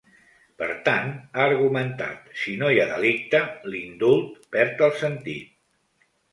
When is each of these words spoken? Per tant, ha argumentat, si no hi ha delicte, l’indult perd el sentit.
Per 0.61 0.69
tant, 0.87 1.11
ha 1.41 1.45
argumentat, 1.49 2.33
si 2.45 2.55
no 2.63 2.73
hi 2.77 2.81
ha 2.85 2.89
delicte, 2.95 3.43
l’indult 3.75 4.51
perd 4.59 4.85
el 4.89 4.99
sentit. 5.07 5.57